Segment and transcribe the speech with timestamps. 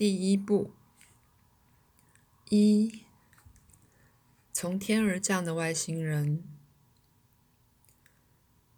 [0.00, 0.70] 第一步：
[2.48, 3.02] 一，
[4.50, 6.42] 从天而降的外星人。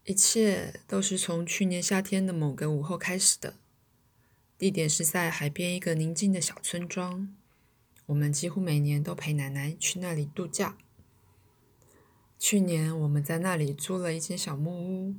[0.03, 3.54] 一切都是从去年夏天的某个午后开始的。
[4.58, 7.32] 地点是在海边一个宁静的小村庄。
[8.06, 10.76] 我们几乎每年都陪奶奶去那里度假。
[12.36, 15.14] 去年我们在那里租了一间小木屋，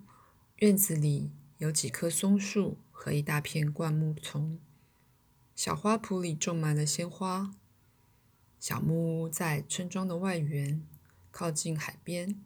[0.57, 4.59] 院子里有几棵松树和一大片灌木丛，
[5.55, 7.51] 小花圃里种满了鲜花。
[8.59, 10.87] 小木屋在村庄的外缘，
[11.31, 12.41] 靠近海边，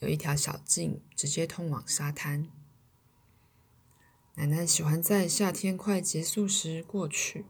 [0.00, 2.48] 有一条小径直接通往沙滩。
[4.34, 7.44] 奶奶喜欢在夏天快结束时过去，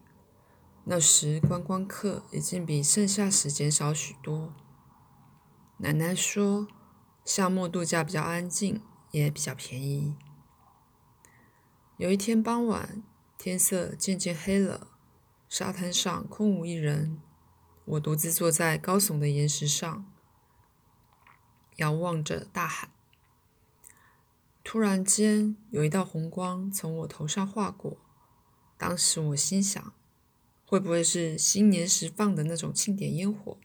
[0.85, 4.53] 那时观光客已经比盛夏时减少许多。
[5.77, 6.67] 奶奶说，
[7.23, 10.15] 夏末度假比较安静，也比较便宜。
[11.97, 13.03] 有一天傍晚，
[13.39, 14.89] 天色渐渐黑了，
[15.47, 17.21] 沙滩上空无一人，
[17.85, 20.05] 我独自坐在高耸的岩石上，
[21.77, 22.89] 遥望着大海。
[24.61, 27.97] 突然间，有一道红光从我头上划过。
[28.77, 29.93] 当时我心想，
[30.65, 33.57] 会不会是新年时放的那种庆典烟火？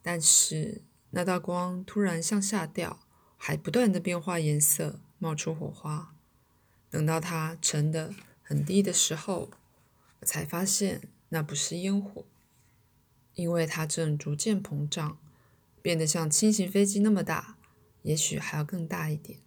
[0.00, 3.00] 但是那道光突然向下掉，
[3.36, 6.13] 还不断的变化颜色，冒出火花。
[6.94, 9.50] 等到它沉得很低的时候，
[10.20, 12.24] 我才发现那不是烟火，
[13.34, 15.18] 因为它正逐渐膨胀，
[15.82, 17.58] 变得像轻型飞机那么大。
[18.02, 19.40] 也许还要更大一点。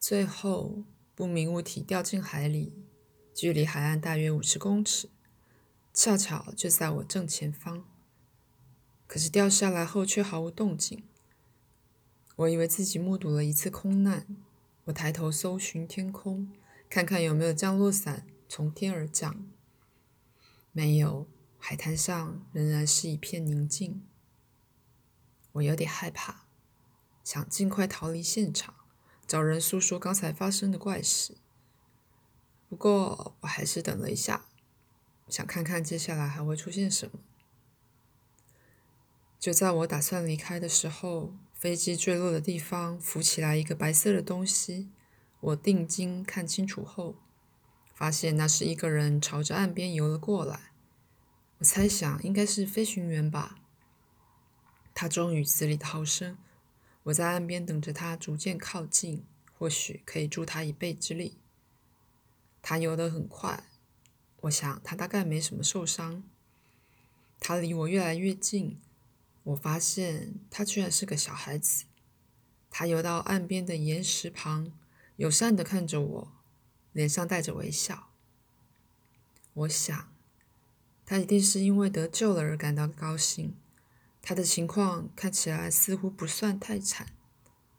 [0.00, 0.82] 最后，
[1.14, 2.84] 不明物体掉进海里，
[3.32, 5.08] 距离海岸大约五十公尺，
[5.94, 7.84] 恰巧就在我正前方。
[9.06, 11.04] 可是掉下来后却毫无动静。
[12.34, 14.26] 我以为自己目睹了一次空难。
[14.88, 16.50] 我抬头搜寻天空，
[16.88, 19.46] 看看有没有降落伞从天而降。
[20.72, 24.02] 没有，海滩上仍然是一片宁静。
[25.52, 26.46] 我有点害怕。
[27.22, 28.74] 想尽快逃离现场，
[29.26, 31.36] 找人诉说刚才发生的怪事。
[32.70, 34.46] 不过我还是等了一下，
[35.28, 37.20] 想看看接下来还会出现什么。
[39.38, 44.90] 就在我打算离开的时候，飞机坠落的地方浮起来一个白色的东西。
[45.40, 47.16] 我定睛看清楚后，
[47.92, 50.70] 发现那是一个人朝着岸边游了过来。
[51.58, 53.58] 我猜想应该是飞行员吧。
[54.94, 56.38] 他终于死里逃生。
[57.04, 61.38] 我在岸边等着他逐渐靠近，或许可以助他一臂之力。
[62.62, 63.64] 他游得很快，
[64.42, 66.22] 我想他大概没什么受伤。
[67.40, 68.80] 他离我越来越近，
[69.48, 71.84] 我发现他居然是个小孩子。
[72.70, 74.72] 他游到岸边的岩石旁，
[75.16, 76.32] 友善地看着我，
[76.92, 78.10] 脸上带着微笑。
[79.54, 80.12] 我想，
[81.06, 83.56] 他一定是因为得救了而感到高兴。
[84.20, 87.06] 他的情况看起来似乎不算太惨，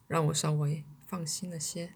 [0.08, 1.94] 让我稍微放心了些。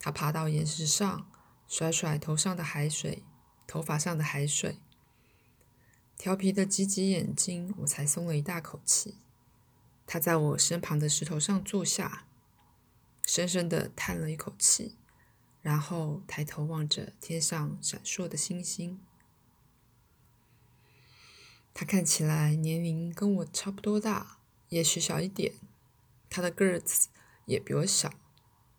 [0.00, 1.30] 他爬到岩石上，
[1.68, 3.22] 甩甩头上的海水，
[3.68, 4.80] 头发上的海水，
[6.18, 9.16] 调皮的挤挤眼睛，我才松了一大口气。
[10.06, 12.26] 他在我身旁的石头上坐下，
[13.26, 14.96] 深深的叹了一口气，
[15.60, 19.00] 然后抬头望着天上闪烁的星星。
[21.74, 24.38] 他看起来年龄跟我差不多大，
[24.70, 25.54] 也许小一点。
[26.30, 27.08] 他的个子
[27.44, 28.14] 也比我小，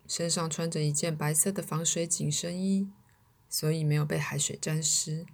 [0.08, 2.90] 身上穿着一件白色的防水紧身衣，
[3.48, 5.26] 所以没有被海水沾湿。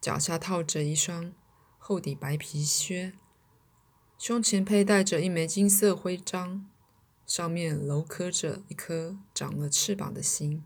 [0.00, 1.32] 脚下套着一双
[1.76, 3.14] 厚底白皮靴，
[4.16, 6.68] 胸前佩戴着一枚金色徽章，
[7.26, 10.62] 上面镂刻着一颗长了翅膀的心。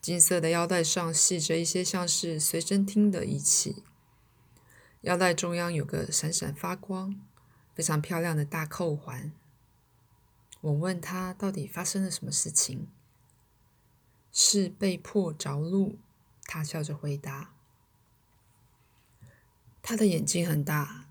[0.00, 3.82] 金色的腰带上系着一些像是随身听的仪器。
[5.02, 7.20] 腰带中央有个闪闪发光、
[7.74, 9.32] 非常漂亮的大扣环。
[10.60, 12.88] 我问他到底发生了什么事情？
[14.32, 15.98] 是被迫着陆。
[16.44, 17.57] 他笑着回答。
[19.88, 21.06] 他的眼睛很大，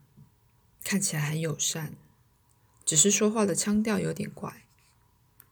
[0.84, 1.96] 看起来很友善，
[2.86, 4.68] 只是说话的腔调有点怪。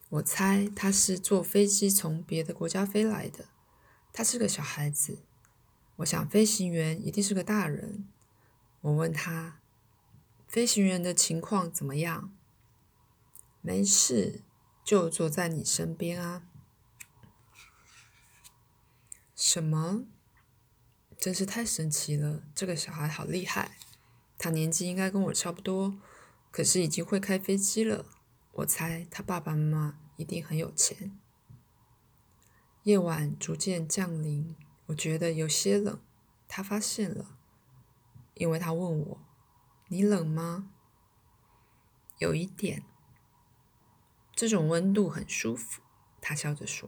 [0.10, 3.46] 我猜他是坐飞机从别的国家飞来的。
[4.14, 5.24] 他是个小孩子，
[5.96, 8.08] 我想飞行员一定是个大人。
[8.82, 9.60] 我问他
[10.48, 12.32] ：“飞行员的情况怎么样
[13.62, 14.44] ？”“没事，
[14.84, 16.44] 就坐在你身边啊。
[19.36, 20.04] ”“什么？
[21.26, 22.44] 真是太神奇了！
[22.54, 23.80] 这个小孩好厉害。
[24.38, 25.98] 他年纪应该跟我差不多，
[26.52, 28.06] 可是已经会开飞机了。
[28.52, 31.18] 我猜他爸爸妈妈一定很有钱。”
[32.86, 34.56] 夜晚逐渐降临，
[34.86, 36.00] 我觉得有些冷。
[36.48, 37.36] 他发现了，
[38.36, 39.22] 因为他问我
[39.90, 40.70] ：“你冷吗？”
[42.22, 42.84] 有一点。
[44.36, 45.82] 这种温度很舒服，
[46.22, 46.88] 他笑着说：“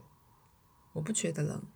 [0.94, 1.66] 我不觉得冷。”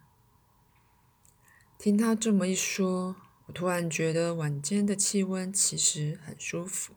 [1.83, 6.95] 听他这么一说，我突然觉得晚间的气温其实很舒服。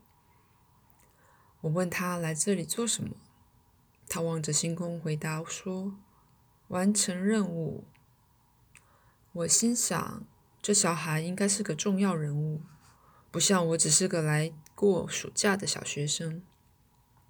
[1.61, 3.15] 我问他来这里做什么，
[4.07, 5.95] 他望着星空回答说
[6.69, 7.85] ：“完成任务。”
[9.33, 10.23] 我心想，
[10.61, 12.61] 这小孩应该是个重要人物，
[13.31, 16.43] 不像我只是个来过暑假的小学生。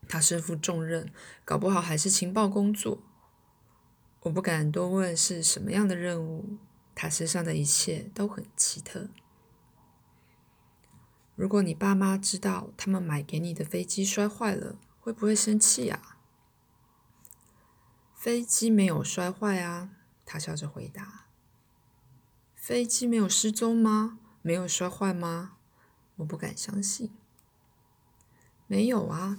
[0.09, 1.09] 他身负重任，
[1.45, 3.01] 搞不好还是情报工作。
[4.23, 6.57] 我不敢多问是什么样的任务。
[6.95, 9.09] 他身上的一切都很奇特。
[11.35, 16.17] 如果你爸妈知道他们买给你的飞机摔坏了，会不会生气啊？
[18.15, 19.89] 飞机没有摔坏啊，
[20.25, 21.25] 他笑着回答。
[22.55, 24.17] 飞机没有失踪吗？
[24.41, 25.57] 没有摔坏吗？
[26.15, 27.11] 我不敢相信。
[28.65, 29.37] 没有啊。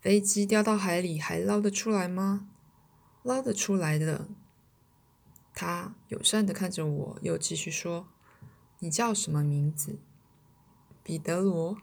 [0.00, 2.48] 飞机掉到海里还捞得出来吗？
[3.24, 4.28] 捞得出来的。
[5.58, 8.08] 他友善的看着我，又继续说
[8.80, 9.98] ：“你叫什么名字？”
[11.02, 11.78] 彼得罗。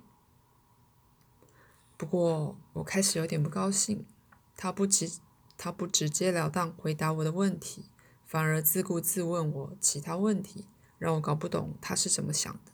[1.97, 4.05] 不过我开始有点不高兴。
[4.55, 5.19] 他不直，
[5.57, 7.85] 他不直截了当回答我的问题，
[8.27, 10.67] 反而自顾自问我其他问题，
[10.99, 12.71] 让我搞不懂他是怎么想的。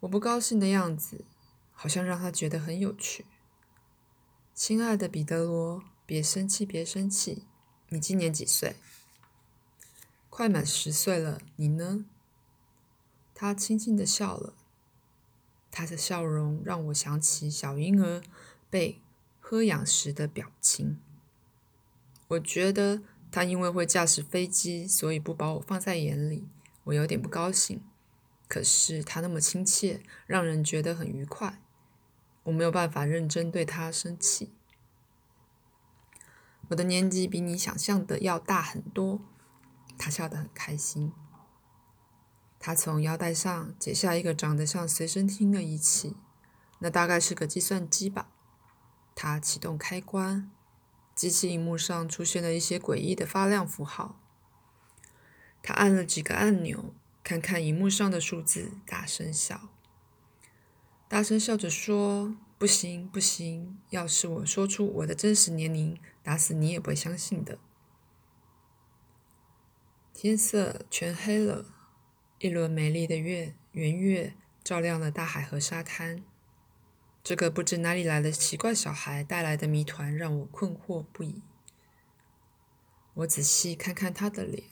[0.00, 1.24] 我不高兴的样子，
[1.72, 3.24] 好像让他觉得很有趣。
[4.52, 7.46] 亲爱的彼得罗，别生气，别生气。
[7.88, 8.76] 你今年几岁？
[10.36, 11.40] 快满十岁了。
[11.56, 12.04] 你呢？
[13.34, 14.52] 他轻轻的笑了。
[15.70, 18.20] 他的笑容让我想起小婴儿
[18.68, 19.00] 被
[19.40, 21.00] 喝养时的表情。
[22.28, 23.00] 我觉得
[23.30, 26.46] 他因为会驾驶飞机，所以不把我放在眼里。
[26.84, 27.80] 我有点不高兴。
[28.46, 31.62] 可是他那么亲切，让人觉得很愉快。
[32.42, 34.52] 我没有办法认真对他生气。
[36.68, 39.22] 我的年纪比你想象的要大很多。
[39.98, 41.12] 他笑得很开心。
[42.58, 46.16] 他从腰带上解下一个长得像随身听的仪器，
[46.80, 48.28] 那大概是个计算机吧。
[49.14, 50.50] 他启动开关，
[51.14, 54.20] 机器荧幕上出现了一些诡异的发亮符号。
[55.62, 59.68] 他按了几个按钮，看看荧幕上的数字，大声笑。
[61.08, 63.78] 大声笑着说：“不行，不行！
[63.90, 67.58] 要是我说出我的真实年龄，打死你也不会相信的。”
[70.18, 71.66] 天色全黑了，
[72.38, 74.34] 一轮美丽的月圆月
[74.64, 76.24] 照亮了大海和沙滩。
[77.22, 81.42] 这个不知哪里来的奇怪小孩带来的谜团让我困惑不已。
[83.12, 84.62] 我仔细看看他的脸，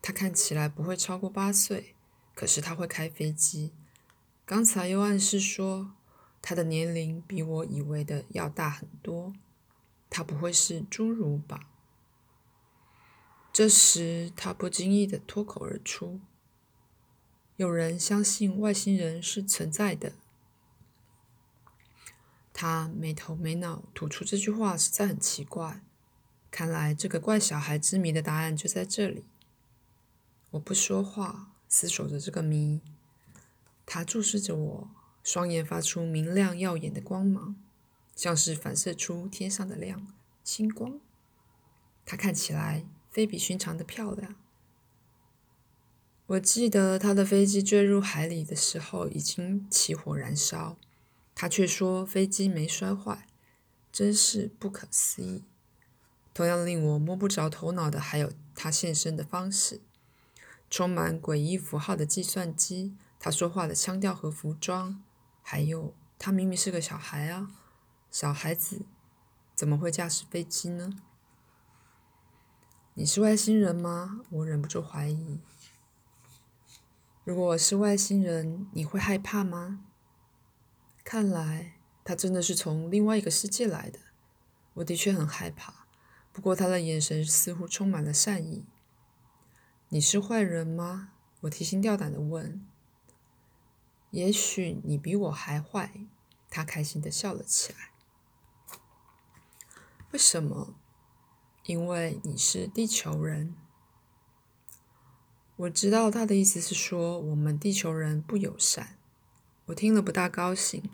[0.00, 1.96] 他看起来不会超过八岁，
[2.32, 3.72] 可是他会开飞机。
[4.46, 5.96] 刚才又暗示说，
[6.40, 9.32] 他的年龄比我以为的要大很多。
[10.08, 11.72] 他不会是侏儒吧？
[13.54, 16.18] 这时，他不经意的脱口而出
[17.54, 20.14] ：“有人相信外星人是存在的。”
[22.52, 25.80] 他没头没脑吐出这句话，实在很奇怪。
[26.50, 29.24] 看来这个怪小孩之谜的答案就在这里。
[30.50, 32.80] 我不说话，死守着这个谜。
[33.86, 34.90] 他注视着我，
[35.22, 37.54] 双眼发出明亮耀眼的光芒，
[38.16, 40.98] 像是反射出天上的亮星光。
[42.04, 42.84] 他看起来
[43.14, 44.34] 非比寻常的漂亮。
[46.26, 50.76] 我记得他的飞机坠入海里的时候已经起火燃烧，
[51.32, 53.28] 他却说飞机没摔坏，
[53.92, 55.44] 真是不可思议。
[56.32, 59.80] 同样令我摸不着头脑的还有他现身的方式，
[60.68, 62.96] 充满诡异符号的计算机。
[63.20, 65.00] 他说话的腔调和服装，
[65.40, 67.52] 还有他明明是个小孩啊，
[68.10, 68.86] 小孩子
[69.54, 70.96] 怎么会驾驶飞机呢？
[72.96, 74.20] 你是外星人吗？
[74.30, 75.40] 我忍不住怀疑。
[77.24, 79.84] 如果我是外星人，你会害怕吗？
[81.02, 81.74] 看来
[82.04, 83.98] 他真的是从另外一个世界来的。
[84.74, 85.88] 我的确很害怕，
[86.32, 88.64] 不过他的眼神似乎充满了善意。
[89.88, 91.14] 你是坏人吗？
[91.40, 92.64] 我提心吊胆的问。
[94.12, 96.06] 也许你比我还坏，
[96.48, 97.90] 他开心的笑了起来。
[100.12, 100.76] 为什么？
[101.66, 103.54] 因为你是地球人。
[105.56, 108.98] 我知道他的意思是说我们地球人不友善。
[109.66, 110.90] 我听了不大高兴。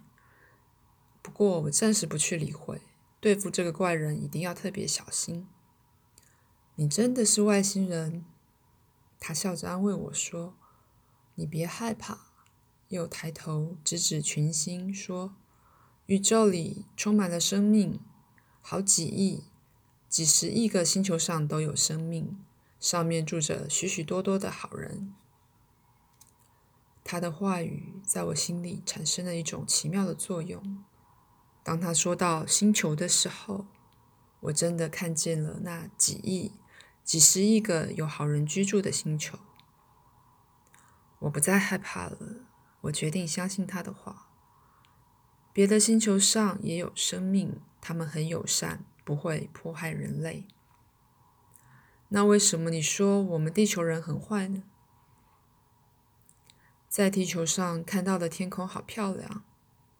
[1.22, 2.82] 不过我暂时不去理会。
[3.20, 5.46] 对付这个怪人一定要特别小心。
[6.76, 8.24] 你真的是外星人？”
[9.20, 10.54] 他笑着安慰我说
[11.36, 12.28] ：“你别害怕。”
[12.88, 15.36] 又抬头指指群星说
[16.06, 18.00] ：“宇宙里充满了生命，
[18.62, 19.44] 好几亿、
[20.10, 22.36] 几十亿个星球上都有生命，
[22.78, 25.14] 上面住着许许多多的好人。”
[27.04, 30.84] 他的话语在我心里产生了一种奇妙的作用。
[31.62, 33.66] 当他说到星球的时候，
[34.40, 36.52] 我真的看见了那几亿、
[37.04, 39.38] 几十亿个有好人居住的星球。
[41.20, 42.18] 我不再害怕了，
[42.82, 44.28] 我决定相信他的话。
[45.52, 50.46] 别的星球上也有生命，他们很友善，不会迫害人类。
[52.10, 54.62] 那为什么你说我们地球人很坏呢？
[56.88, 59.42] 在地球上看到的天空好漂亮，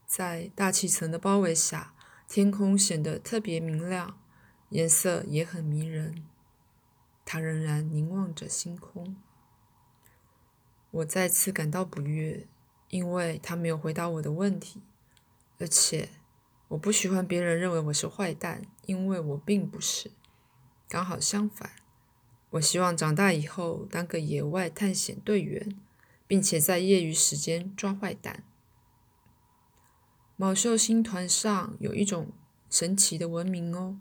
[0.06, 1.92] 在大气层的包围下，
[2.28, 4.16] 天空显得特别明亮，
[4.68, 6.24] 颜色也很迷人。
[7.24, 9.16] 他仍然凝望着星空。
[10.92, 12.46] 我再次感到不悦，
[12.90, 14.80] 因为他没有回答我的问题，
[15.58, 16.10] 而且
[16.70, 20.10] 我不喜欢别人认为我是坏蛋，因为我并不是。
[20.88, 21.70] 刚好相反，
[22.50, 25.78] 我希望长大以后当个野外探险队员。
[26.30, 28.44] 并且在业余时间抓坏蛋。
[30.36, 32.28] 卯秀星团上有一种
[32.70, 33.98] 神奇的文明哦。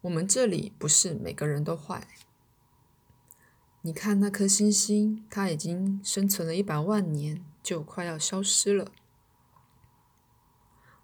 [0.00, 2.08] 我们这里不是每个人都坏。
[3.82, 8.90] 你看那颗星星，它已经生存了一百万年，就快要消失了。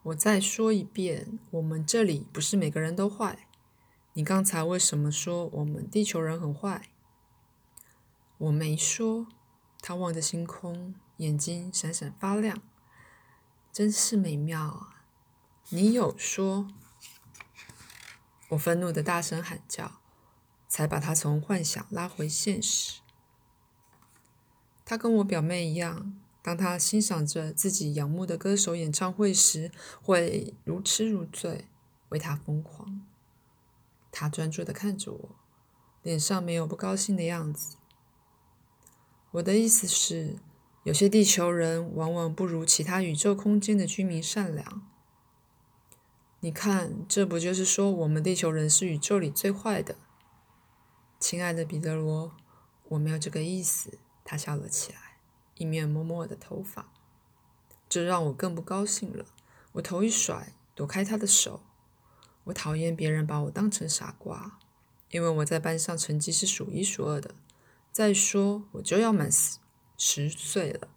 [0.04, 3.48] 我再说一遍，我们这里不是每个人都坏。
[4.12, 6.90] 你刚才为什么说我们地球人很坏？
[8.36, 9.26] 我没说，
[9.80, 12.60] 他望着星空，眼睛闪闪发亮，
[13.72, 15.04] 真是美妙啊！
[15.70, 16.68] 你有说，
[18.50, 20.00] 我愤怒的大声喊叫，
[20.68, 23.00] 才把他从幻想拉回现实。
[24.84, 29.72] 他跟我表妹一样，当他欣赏着自己仰慕的歌手演唱会时，
[30.02, 31.68] 会如痴如醉，
[32.10, 33.00] 为他疯狂。
[34.12, 35.30] 他专注的看着我，
[36.02, 37.78] 脸上没有不高兴的样子。
[39.30, 40.36] 我的意思是，
[40.82, 44.86] 有些地球人往往不如其他宇宙空间的居民善良。
[46.40, 49.96] 你看，这不就是说我们地球人是宇宙里最坏的？
[51.18, 52.36] 亲爱的彼得罗，
[52.90, 53.98] 我没有这个意思。
[54.22, 55.03] 他笑了起来，
[55.56, 56.92] 一面摸摸我的头发，
[57.88, 59.24] 这让我更不高兴了。
[59.72, 61.62] 我头一甩，躲开他的手。
[62.44, 64.58] 我讨厌别人把我当成傻瓜，
[65.10, 67.34] 因为我在班上成绩是数一数二的。
[67.90, 69.58] 再说，我就要满十
[69.96, 70.88] 十岁了。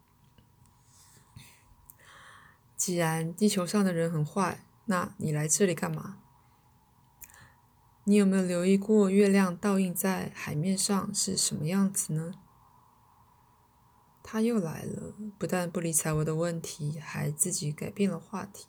[2.75, 6.17] 既然地球上的人很坏，那你来这里干嘛？
[8.03, 12.33] 你有没有留意过月亮倒映在海面上是什么样子呢？
[14.29, 18.67] 他又来了，不但不理睬我的问题，还自己改变了话题。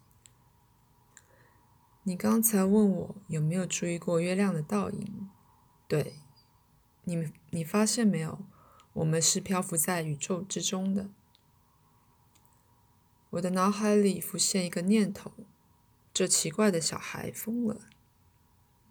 [2.05, 5.29] 你刚才问我有没有注意过月亮的倒影？
[5.89, 6.15] 对。
[7.03, 8.39] 你你发现没有？
[8.93, 11.11] 我们是漂浮在宇宙之中的。
[13.31, 15.33] 我的脑海里浮现一个念头：
[16.15, 17.89] 这奇怪的小孩疯了。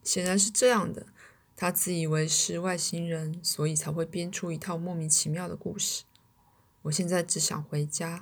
[0.03, 1.07] 显然是这样的，
[1.55, 6.03] 他自以为是外星人，所以才会编出一套莫名其妙的故事。
[6.87, 8.21] 我现在只想回家。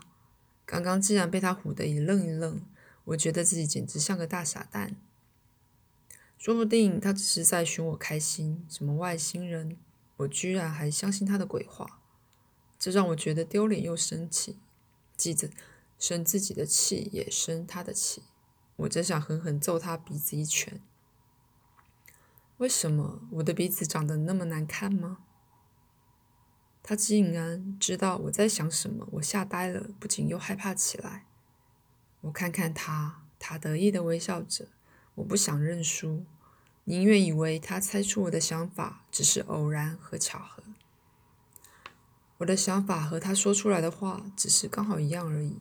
[0.66, 2.62] 刚刚既然被他唬得一愣一愣，
[3.06, 4.96] 我觉得自己简直像个大傻蛋。
[6.38, 8.66] 说不定他只是在寻我开心。
[8.70, 9.78] 什么外星人？
[10.18, 12.02] 我居然还相信他的鬼话，
[12.80, 14.58] 这让我觉得丢脸又生气。
[15.16, 15.50] 记着，
[16.00, 18.24] 生自己的气也生他的气。
[18.78, 20.82] 我真想狠狠揍他鼻子一拳。
[22.58, 25.20] 为什么我的鼻子长得那么难看吗？
[26.88, 31.26] 他竟然知道我在想什么，我吓呆了，不仅又害怕起来。
[32.22, 34.68] 我看看他，他得意的微笑着。
[35.16, 36.24] 我不想认输。
[36.84, 40.62] 宁愿以为他猜出我的想法只是偶然和巧合，
[42.38, 45.58] 我的想法和他说出来的话只是刚好一样而已。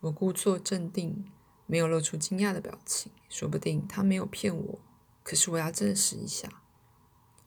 [0.00, 1.24] 我故作镇定，
[1.64, 3.10] 没有露出惊讶的表情。
[3.30, 4.78] 说不定他没有骗我，
[5.22, 6.63] 可是我要证实一下。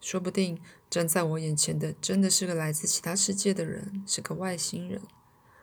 [0.07, 0.57] 说不定
[0.89, 5.01] 站在我眼前的真的是个来自其他世界的人，是个外星人，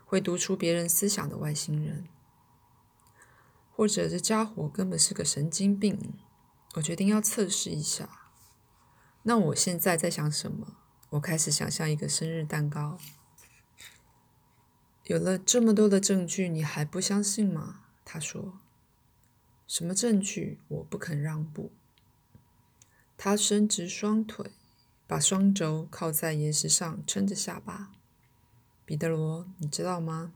[0.05, 2.07] 会读出别人思想的外星人，
[3.75, 6.13] 或者这家伙根本是个神经病。
[6.75, 8.29] 我决定要测试一下。
[9.23, 10.77] 那我现在在想什么？
[11.09, 12.99] 我开始想象一个生日蛋糕。
[15.05, 17.81] 有了这么多的证据，你还不相信吗？
[18.05, 18.61] 他说。
[19.67, 20.61] 什么证据？
[20.69, 21.73] 我不肯让步。
[23.17, 24.51] 他伸直双腿，
[25.07, 27.93] 把双肘靠在岩石上，撑着下巴。
[28.85, 30.33] 彼得罗，你知道吗？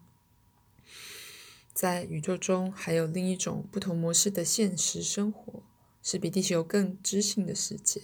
[1.72, 5.62] 在宇宙中还有另一种不同模式的现实生活，
[6.02, 8.02] 是比地球更知性的世界。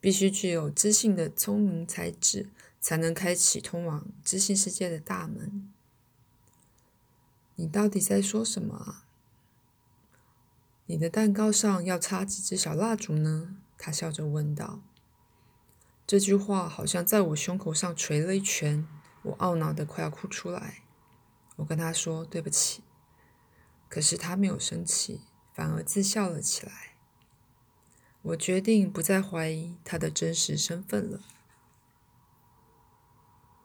[0.00, 2.48] 必须具有知性的聪明才智，
[2.80, 5.72] 才能开启通往知性世界的大门。
[7.56, 9.04] 你到底在说什么啊？
[10.86, 13.56] 你的蛋糕上要插几支小蜡烛呢？
[13.78, 14.80] 他笑着问道。
[16.06, 18.86] 这句话好像在我胸口上捶了一拳，
[19.22, 20.82] 我懊恼的快要哭出来。
[21.56, 22.82] 我跟他说对不起，
[23.88, 25.20] 可是他没有生气，
[25.54, 26.96] 反而自笑了起来。
[28.22, 31.20] 我决定不再怀疑他的真实身份了。